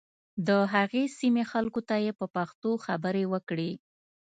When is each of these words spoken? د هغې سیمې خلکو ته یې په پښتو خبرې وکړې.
د 0.47 0.49
هغې 0.73 1.03
سیمې 1.19 1.43
خلکو 1.51 1.81
ته 1.89 1.95
یې 2.05 2.11
په 2.19 2.25
پښتو 2.35 2.71
خبرې 2.85 3.23
وکړې. 3.33 3.71